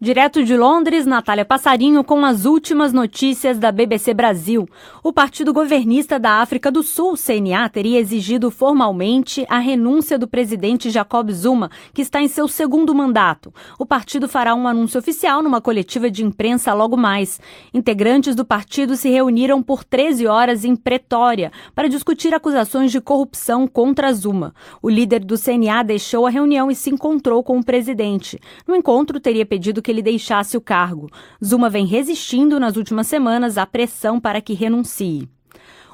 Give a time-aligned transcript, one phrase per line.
[0.00, 4.64] Direto de Londres, Natália Passarinho com as últimas notícias da BBC Brasil.
[5.02, 10.88] O Partido Governista da África do Sul, CNA, teria exigido formalmente a renúncia do presidente
[10.88, 13.52] Jacob Zuma, que está em seu segundo mandato.
[13.76, 17.40] O partido fará um anúncio oficial numa coletiva de imprensa logo mais.
[17.74, 23.66] Integrantes do partido se reuniram por 13 horas em Pretória para discutir acusações de corrupção
[23.66, 24.54] contra Zuma.
[24.80, 28.38] O líder do CNA deixou a reunião e se encontrou com o presidente.
[28.64, 31.10] No encontro, teria pedido que ele deixasse o cargo.
[31.44, 35.28] Zuma vem resistindo nas últimas semanas à pressão para que renuncie.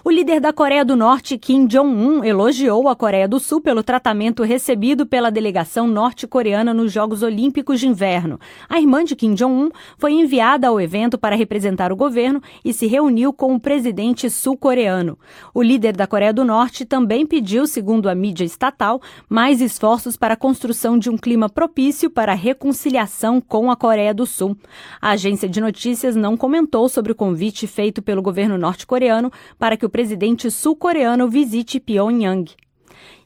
[0.06, 4.42] O líder da Coreia do Norte, Kim Jong-un, elogiou a Coreia do Sul pelo tratamento
[4.42, 8.38] recebido pela delegação norte-coreana nos Jogos Olímpicos de Inverno.
[8.68, 12.86] A irmã de Kim Jong-un foi enviada ao evento para representar o governo e se
[12.86, 15.18] reuniu com o presidente sul-coreano.
[15.54, 20.34] O líder da Coreia do Norte também pediu, segundo a mídia estatal, mais esforços para
[20.34, 24.54] a construção de um clima propício para a reconciliação com a Coreia do Sul.
[25.00, 29.86] A agência de notícias não comentou sobre o convite feito pelo governo norte-coreano para que
[29.86, 32.50] o presidente sul-coreano visite Pyongyang.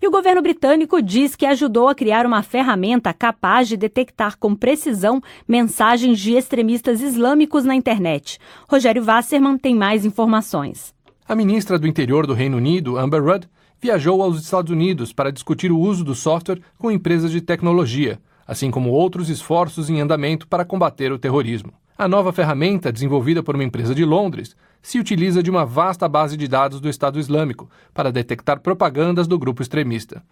[0.03, 4.55] E o governo britânico diz que ajudou a criar uma ferramenta capaz de detectar com
[4.55, 8.39] precisão mensagens de extremistas islâmicos na internet.
[8.69, 10.93] Rogério Wasserman tem mais informações.
[11.27, 13.47] A ministra do Interior do Reino Unido, Amber Rudd,
[13.81, 18.71] viajou aos Estados Unidos para discutir o uso do software com empresas de tecnologia, assim
[18.71, 21.73] como outros esforços em andamento para combater o terrorismo.
[21.97, 26.37] A nova ferramenta, desenvolvida por uma empresa de Londres, se utiliza de uma vasta base
[26.37, 30.23] de dados do Estado Islâmico para detectar propagandas do grupo extremista.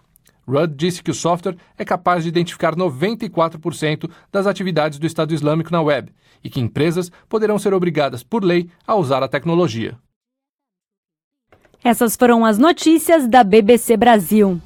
[0.47, 5.73] Rudd disse que o software é capaz de identificar 94% das atividades do Estado Islâmico
[5.73, 9.99] na web e que empresas poderão ser obrigadas por lei a usar a tecnologia.
[11.83, 14.61] Essas foram as notícias da BBC Brasil.